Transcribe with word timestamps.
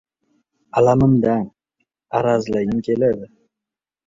Alamimdan, 0.79 1.45
arazlagim 2.21 2.81
keldi! 2.89 3.13